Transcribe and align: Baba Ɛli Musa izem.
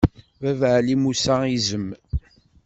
Baba 0.41 0.67
Ɛli 0.77 0.95
Musa 1.03 1.35
izem. 1.57 1.87